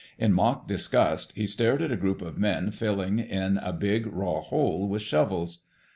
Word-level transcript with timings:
In 0.17 0.33
mock 0.33 0.67
disgust, 0.67 1.31
he 1.35 1.45
stared 1.45 1.79
at 1.83 1.91
a 1.91 1.95
group 1.95 2.23
of 2.23 2.35
men 2.39 2.71
filling 2.71 3.19
in 3.19 3.59
a 3.59 3.71
big, 3.71 4.07
raw 4.07 4.41
hole 4.41 4.87
with 4.89 5.03
shovels. 5.03 5.61